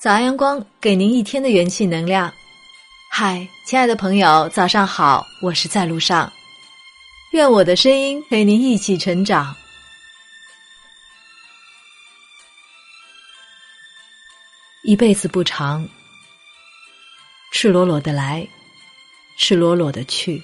[0.00, 2.32] 早安阳光，给您一天的元气能量。
[3.10, 6.32] 嗨，亲爱的朋友，早上好，我是在路上。
[7.32, 9.52] 愿我的声音陪您一起成长。
[14.84, 15.84] 一辈子不长，
[17.50, 18.46] 赤裸裸的来，
[19.36, 20.40] 赤裸裸的去，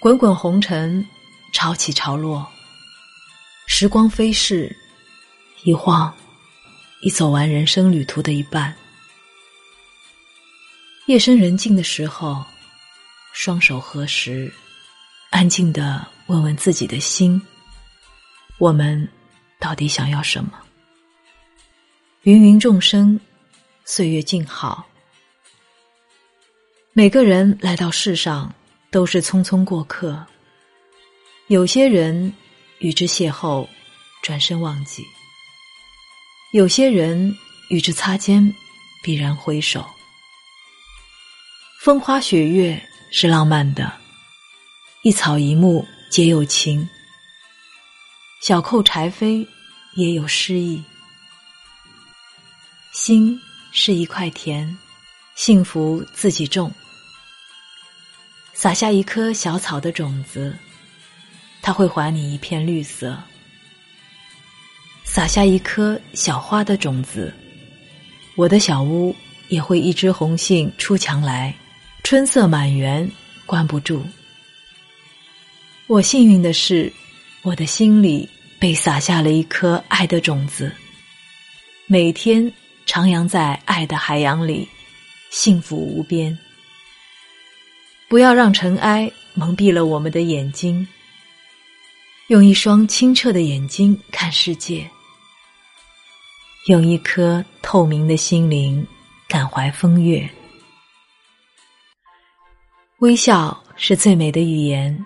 [0.00, 1.06] 滚滚红尘，
[1.52, 2.50] 潮起潮落，
[3.66, 4.74] 时光飞逝，
[5.64, 6.10] 一晃。
[7.02, 8.72] 已走完人生旅途的一半。
[11.06, 12.44] 夜深人静的时候，
[13.32, 14.50] 双手合十，
[15.30, 17.42] 安静的问问自己的心：
[18.58, 19.06] 我们
[19.58, 20.52] 到底想要什么？
[22.22, 23.18] 芸芸众生，
[23.84, 24.86] 岁月静好。
[26.92, 28.54] 每个人来到世上
[28.92, 30.24] 都是匆匆过客，
[31.48, 32.32] 有些人
[32.78, 33.66] 与之邂逅，
[34.22, 35.04] 转身忘记。
[36.52, 37.34] 有些人
[37.70, 38.54] 与之擦肩，
[39.02, 39.82] 必然回首。
[41.80, 42.78] 风花雪月
[43.10, 43.90] 是浪漫的，
[45.02, 46.86] 一草一木皆有情。
[48.42, 49.48] 小扣柴扉
[49.94, 50.84] 也有诗意。
[52.92, 53.40] 心
[53.72, 54.76] 是一块田，
[55.34, 56.70] 幸福自己种。
[58.52, 60.54] 撒下一颗小草的种子，
[61.62, 63.18] 它会还你一片绿色。
[65.14, 67.30] 撒下一颗小花的种子，
[68.34, 69.14] 我的小屋
[69.48, 71.54] 也会一枝红杏出墙来，
[72.02, 73.06] 春色满园
[73.44, 74.02] 关不住。
[75.86, 76.90] 我幸运的是，
[77.42, 78.26] 我的心里
[78.58, 80.72] 被撒下了一颗爱的种子，
[81.84, 82.50] 每天
[82.86, 84.66] 徜徉在爱的海洋里，
[85.28, 86.36] 幸福无边。
[88.08, 90.88] 不要让尘埃蒙蔽了我们的眼睛，
[92.28, 94.88] 用一双清澈的眼睛看世界。
[96.66, 98.86] 用一颗透明的心灵
[99.28, 100.30] 感怀风月，
[102.98, 105.04] 微笑是最美的语言。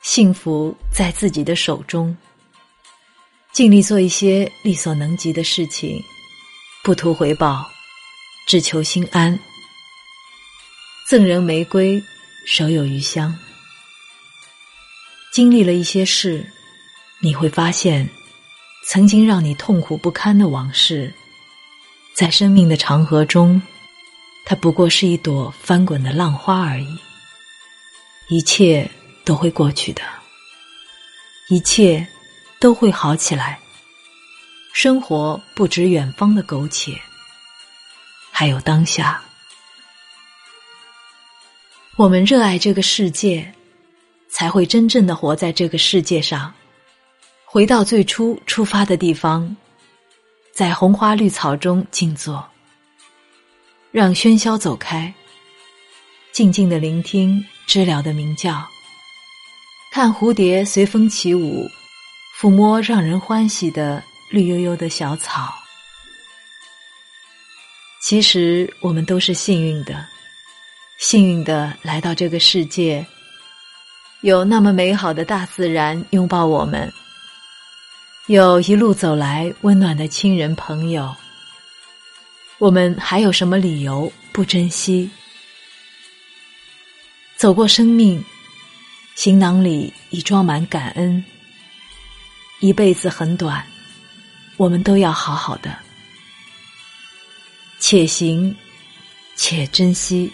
[0.00, 2.16] 幸福在自己的手中，
[3.52, 6.02] 尽力做一些力所能及的事情，
[6.82, 7.70] 不图回报，
[8.46, 9.38] 只求心安。
[11.06, 12.02] 赠人玫瑰，
[12.46, 13.38] 手有余香。
[15.30, 16.50] 经历了一些事，
[17.20, 18.08] 你会发现。
[18.86, 21.12] 曾经让你痛苦不堪的往事，
[22.14, 23.60] 在生命的长河中，
[24.44, 26.98] 它不过是一朵翻滚的浪花而已。
[28.28, 28.88] 一切
[29.24, 30.02] 都会过去的，
[31.48, 32.06] 一切
[32.58, 33.58] 都会好起来。
[34.72, 36.98] 生活不止远方的苟且，
[38.30, 39.22] 还有当下。
[41.96, 43.52] 我们热爱这个世界，
[44.28, 46.52] 才会真正的活在这个世界上。
[47.54, 49.56] 回到最初出发的地方，
[50.52, 52.44] 在红花绿草中静坐，
[53.92, 55.14] 让喧嚣走开，
[56.32, 58.60] 静静的聆听知了的鸣叫，
[59.92, 61.64] 看蝴蝶随风起舞，
[62.36, 65.54] 抚摸让人欢喜的绿油油的小草。
[68.02, 70.04] 其实我们都是幸运的，
[70.98, 73.06] 幸运的来到这个世界，
[74.22, 76.92] 有那么美好的大自然拥抱我们。
[78.26, 81.14] 有一路走来温暖的亲人朋友，
[82.56, 85.10] 我们还有什么理由不珍惜？
[87.36, 88.24] 走过生命，
[89.14, 91.22] 行囊里已装满感恩。
[92.60, 93.62] 一辈子很短，
[94.56, 95.76] 我们都要好好的，
[97.78, 98.56] 且行
[99.36, 100.32] 且珍惜。